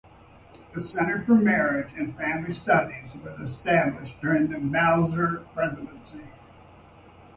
The 0.73 0.81
Center 0.81 1.23
for 1.23 1.35
Marriage 1.35 1.93
and 1.95 2.17
Family 2.17 2.49
Studies 2.49 3.13
was 3.23 3.39
established 3.51 4.19
during 4.19 4.47
the 4.47 4.57
Balzer 4.57 5.45
presidency. 5.53 6.23